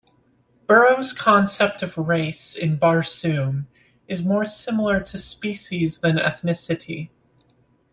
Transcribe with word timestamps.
Burroughs' 0.65 1.13
concept 1.13 1.83
of 1.83 1.95
race 1.95 2.55
in 2.55 2.75
Barsoom, 2.77 3.67
is 4.07 4.23
more 4.23 4.45
similar 4.45 4.99
to 4.99 5.19
species 5.19 5.99
than 5.99 6.15
ethnicity. 6.17 7.11